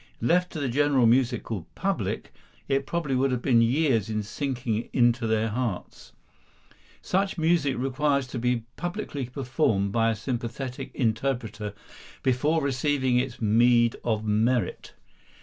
[0.19, 2.33] Left to the general musical public,
[2.67, 6.13] it probably would have been years in sinking into their hearts.
[7.03, 11.75] Such music requires to be publicly performed by a sympathetic interpreter
[12.23, 14.95] before receiving its meed of merit.